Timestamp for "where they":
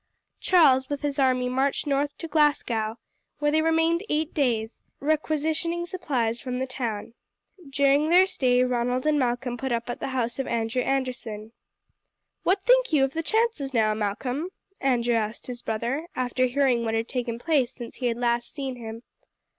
3.37-3.61